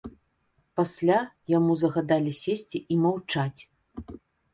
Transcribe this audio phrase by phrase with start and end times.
[0.79, 1.17] Пасля
[1.57, 3.61] яму загадалі сесці і маўчаць.